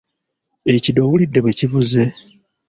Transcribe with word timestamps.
Ekide 0.73 0.99
owulidde 1.03 1.39
bwe 1.41 1.57
kivuze? 1.59 2.03